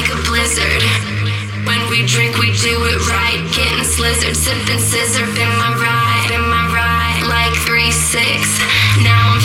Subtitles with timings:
[0.00, 0.82] like a blizzard.
[1.68, 3.40] When we drink, we do it right.
[3.52, 7.28] Getting slizzard, sipping scissor, been my ride, been my ride.
[7.28, 8.24] Like 3 6.
[9.04, 9.40] Now I'm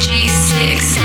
[0.00, 0.97] G six.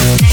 [0.00, 0.29] Thank